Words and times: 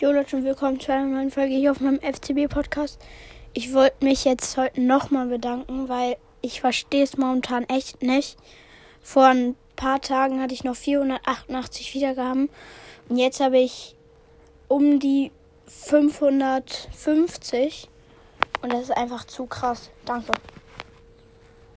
Jo 0.00 0.10
Leute 0.10 0.36
und 0.36 0.42
willkommen 0.42 0.80
zu 0.80 0.92
einer 0.92 1.06
neuen 1.06 1.30
Folge 1.30 1.54
hier 1.54 1.70
auf 1.70 1.78
meinem 1.78 2.00
FCB-Podcast. 2.00 3.00
Ich 3.52 3.72
wollte 3.72 4.04
mich 4.04 4.24
jetzt 4.24 4.56
heute 4.56 4.80
nochmal 4.80 5.28
bedanken, 5.28 5.88
weil 5.88 6.16
ich 6.42 6.60
verstehe 6.60 7.04
es 7.04 7.16
momentan 7.16 7.62
echt 7.68 8.02
nicht. 8.02 8.36
Vor 9.00 9.26
ein 9.26 9.54
paar 9.76 10.00
Tagen 10.00 10.42
hatte 10.42 10.52
ich 10.52 10.64
noch 10.64 10.74
488 10.74 11.94
Wiedergaben 11.94 12.50
und 13.08 13.18
jetzt 13.18 13.38
habe 13.38 13.58
ich 13.58 13.94
um 14.66 14.98
die 14.98 15.30
550 15.68 17.88
und 18.62 18.72
das 18.72 18.82
ist 18.82 18.96
einfach 18.96 19.24
zu 19.24 19.46
krass. 19.46 19.92
Danke. 20.06 20.32